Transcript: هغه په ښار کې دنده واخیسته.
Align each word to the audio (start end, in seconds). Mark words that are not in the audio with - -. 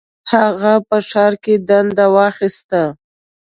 هغه 0.31 0.73
په 0.87 0.97
ښار 1.09 1.33
کې 1.43 1.53
دنده 1.67 2.05
واخیسته. 2.15 2.83